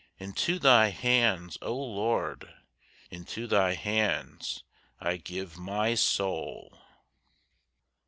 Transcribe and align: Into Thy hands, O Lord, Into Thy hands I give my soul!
Into 0.17 0.57
Thy 0.57 0.87
hands, 0.87 1.59
O 1.61 1.75
Lord, 1.77 2.51
Into 3.11 3.45
Thy 3.45 3.75
hands 3.75 4.63
I 4.99 5.17
give 5.17 5.59
my 5.59 5.93
soul! 5.93 6.79